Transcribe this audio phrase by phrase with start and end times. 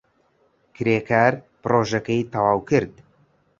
[0.75, 2.93] کرێکار پرۆژەکەی تەواو کرد.